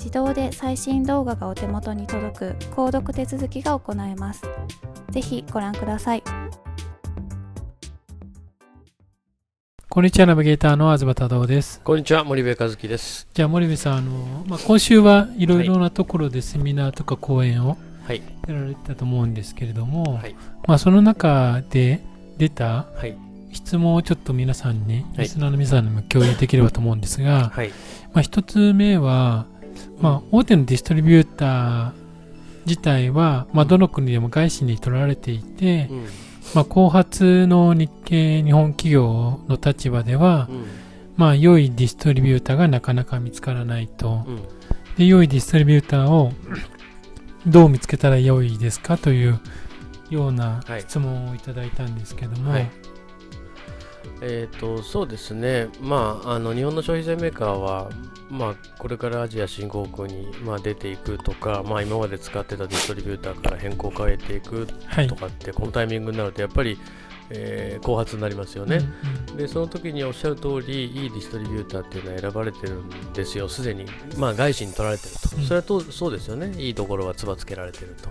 [0.00, 4.42] 自動で最新動画がお手元に届く購読手続きが行えます。
[5.10, 6.22] ぜひご覧ください。
[9.90, 11.82] こんにちは、ナビゲーターの東太郎です。
[11.82, 13.28] こんにちは、森部和樹です。
[13.34, 17.76] じゃあ、森部さん、あのまあ、今週はいろいろなところでセミナーとか講演を
[18.08, 20.34] やられてたと思うんですけれども、はい、
[20.66, 22.00] まあ、その中で
[22.38, 22.86] 出た
[23.52, 27.68] 質問をちょっと皆さんに、はい、リスナーの皆さんにも共有できればと思うんですが、はい、
[28.14, 29.44] まあ、一つ目は、
[30.00, 31.92] まあ、大手のディストリビューター
[32.66, 36.04] 自体は、まあ、どの国でも外資に取られていて、うん、
[36.54, 40.66] まあ、後発の日系日本企業の立場では、うん、
[41.16, 44.42] まあ、良いディストリビューターがなかなか見つからないと、うん、
[44.96, 46.32] で良いディストリビューターを
[47.46, 49.40] どう見つけたら良いですかという
[50.10, 52.79] ような質問をいただいたんですけども、はいはい
[54.22, 57.90] えーと、そうですね、まあ、あの日本の消費財メーカーは、
[58.30, 64.66] まあ、これからアジア新興国に、まあ、出ていくとか、まあ、今まで使ってたディストリビューターから変更を変えていく
[65.08, 66.78] とかって、はい、このタイミングになるとやっぱり、
[67.30, 73.48] えー、後発になりますよね、うんうん、でその時におっしゃる通りいいディストリビューターっていうのは選ばれてるんですよ。
[73.48, 76.52] すでに、まあ、外資に取られてると、うん、それはとそうですよね。
[76.60, 78.08] いいところはつばつけられてると。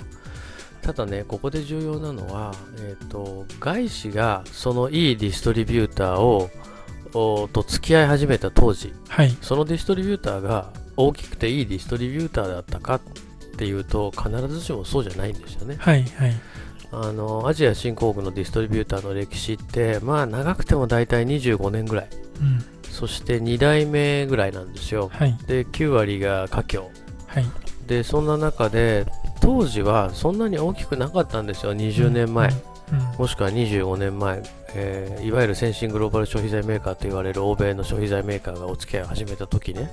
[0.81, 6.49] ただね、ここで重要なのは、えーと、外資がそのいいディストリビューターを
[7.11, 13.01] と付き合い始めた当時、はい、そのディストリビューターが大きくていいディストリビューターだったかっ
[13.57, 15.77] ていうと必ずしもそうじゃないんですよね。
[15.79, 16.33] はいはい、
[16.91, 22.09] あのアジア新興国のディストリビューターの歴史ってまあ長くても大体25年ぐらい、
[22.41, 25.09] うん、そして2代目ぐらいなんですよ。
[25.11, 26.87] はい、で9割が華僑、
[27.27, 27.45] はい、
[27.87, 29.05] でそんな中で
[29.49, 32.51] 当時はそんなに大きくなかったんですよ、20年前、
[33.17, 34.43] もしくは25年前、
[34.75, 39.89] えー、いわゆる先進グローバル消費財メーカーと言われる欧米の消費財メーカーがお付き合いを始めた時ね、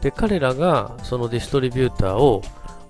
[0.00, 2.40] で彼らがそのディストリビューターを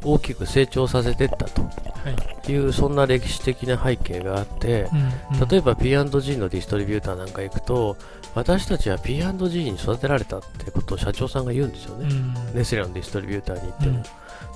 [0.05, 1.63] 大きく成長させていったと。
[1.63, 2.55] い。
[2.57, 4.91] う、はい、そんな歴史的な背景があって、
[5.31, 7.97] うんうん、例えば P&G のディストリビューターなんか行くと
[8.35, 13.97] 私たちは P&G に育てられたってことを社長さんが言うんですよね、うん、ネスレのディストリビューターに行っても。
[13.97, 14.03] うん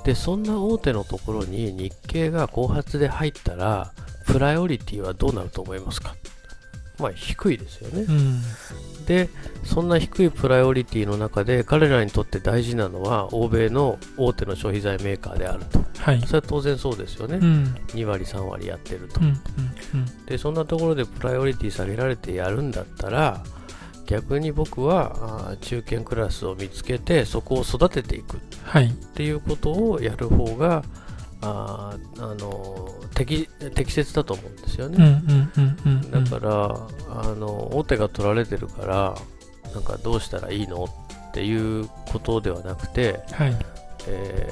[0.04, 3.92] で、そんな大手のところに日経が後発で入ったら、
[4.26, 6.14] プライオリティはどうなると思いますか？
[6.98, 8.42] まあ低いですよね、うん、
[9.06, 9.28] で、
[9.64, 15.82] そんな低いプライオリティの中で彼らにとって大事なのは欧米の大手の消費財メーカーであると。
[15.98, 17.38] はい、それは当然そうですよね。
[17.38, 19.34] うん、2割、3割やってると、うんうん
[19.94, 20.26] うん。
[20.26, 23.42] で、そんなところでプライオリティ下げられてやるんだったら、
[24.06, 28.36] 逆に僕は中堅クラスを見つけてそこを育てていく。
[28.36, 28.40] っ
[29.14, 30.82] ていうことをやる方が、
[31.42, 35.20] ああの適適切だと思うんですよね、
[36.10, 39.14] だからあの大手が取られてるから
[39.74, 43.56] なんかどうしたらいいのっていうことではなくて、はい、
[44.06, 44.48] え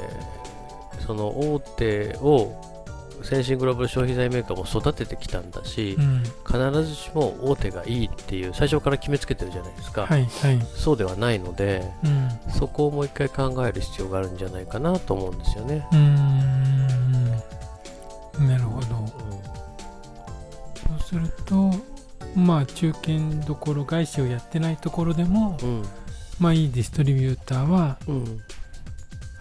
[0.94, 2.69] ー、その大手を
[3.22, 15.86] 先進グローバル消費財メーカーも育ててきたんだし、うん、必ずしも大手がいいっていう最初から決めつけてるじゃないですか、はいはい、そうではないので、うん、そこをもう一回考える必要があるんじゃないかなと思うんですよね。
[18.38, 19.14] なるほど、うん、そ
[20.96, 21.70] うすると
[22.34, 25.58] まあ中堅どころ外資をやってないところでも、
[26.38, 27.98] まあいいディストリビューターは、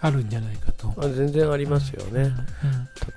[0.02, 0.94] あるんじゃないかと。
[1.08, 2.10] 全然ありますよね。
[2.12, 2.34] うんうん、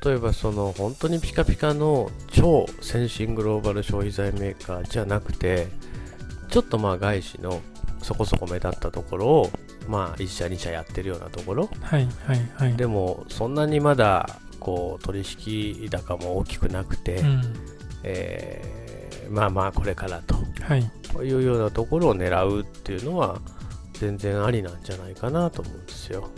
[0.04, 5.68] 例えばその本当にピカピカの超先進グローバル消費財メーカーじゃなくて、
[6.50, 7.62] ちょっとまあ外資の
[8.02, 9.52] そこそこ目立ったところを、
[9.88, 11.70] まあ1社2社やってるようなところ。
[11.82, 12.76] はいはいはい。
[12.76, 15.24] でもそんなにまだこう取
[15.82, 17.42] 引高も大きくなくて、うん、
[18.04, 20.92] えー、まあまあこれからと、はい、
[21.26, 23.40] いうようなところを狙うっていうのは、
[23.94, 26.30] 全然ありなんじゃないかなと思うんですよ。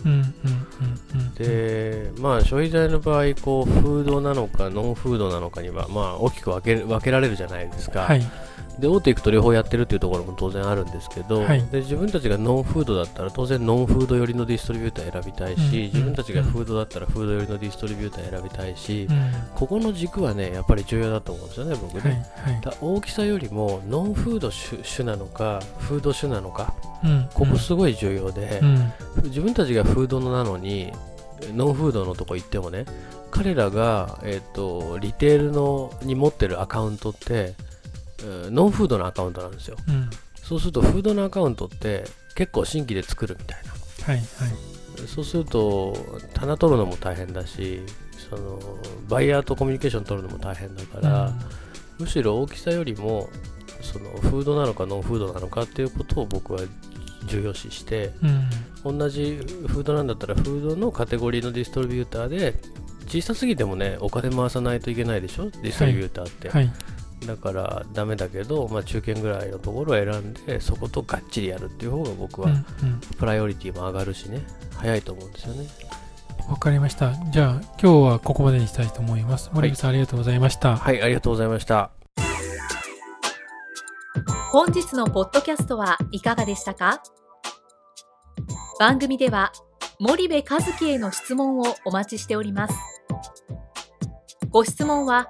[1.37, 8.01] で、まあ消費財の場合、こうフードなのかノンフードなのかには、まあ大きく分け分けられるじゃないですか。
[8.01, 8.21] はい、
[8.79, 26.73] で大手行くと両方やってるっていうところも当然あるんですけど、はい、で自分たちがノンフードだったら当然ノンフード寄りのディストリビューター選びたいし、うん、自分たちがフードだったらフード寄りのディストリビューター選びたいし、うん、ここの軸はねやっぱり重要だと思うんですよね僕ね、はいはい、大きさよりもノンフード種なのかフード種なのか、
[27.03, 28.61] うん、ここすごい重要で、
[29.25, 30.91] 自分たちがフードなのに
[31.53, 32.85] ノンフードのとこ行ってもね
[33.31, 37.53] 彼らが、えーとリテールのに持ってるアカウントって
[38.51, 42.05] ノンフードのアカウントなんですよ、うん、そうするとフードのアカウントって
[42.35, 43.71] 結構新規で作るみたいな、
[44.05, 45.95] はいはい、そうすると
[46.33, 47.81] 棚取るのも大変だし
[48.29, 48.59] その
[49.07, 51.35] バイヤーとコミュニケーション取るのも大変だから、うん、
[51.99, 53.29] むしろ大きさよりも
[53.81, 56.61] そのフードなのかノンフードなのかっていうことを僕は
[57.25, 58.11] 重要視して、
[58.85, 62.55] うん、同じフードなんだったらフードのカテゴリーのディストリビューターで
[63.07, 65.49] 小さすぎてもねお金回さないといけないでしょ？
[65.49, 66.73] ディストリビューターって、はいはい
[67.25, 72.49] だからダメだけど、まあ、中堅ぐらいのところを選んでそことがっちりやるっていう方が僕は
[73.17, 74.45] プライオリティも上がるしね。
[74.75, 75.67] 早いと思うんですよね。
[76.49, 77.13] わかりました。
[77.31, 79.49] じゃあ今日はここまでにしたいと思います。
[79.53, 80.77] 森口さん、はい、ありがとうございました。
[80.77, 81.91] はいありがとうございました。
[84.51, 87.01] 本日のポッドキャストはいかがでしたか？
[88.79, 89.51] 番組では
[89.99, 92.75] 森部和樹への質問をお待ちしております。
[94.49, 95.29] ご質問は